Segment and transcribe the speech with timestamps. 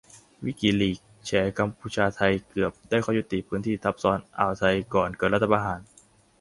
[0.45, 5.79] "วิกิลีกส์" แฉ "กัมพูชา-ไทย" เกือบได้ข้อยุติพื้นที่ทับซ้อนอ่าวไทย ก่อนเกิดรัฐประหาร